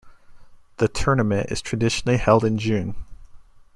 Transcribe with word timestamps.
The 0.77 0.87
tournament 0.87 1.51
is 1.51 1.61
traditionally 1.61 2.17
held 2.17 2.43
in 2.43 2.57
June. 2.57 2.95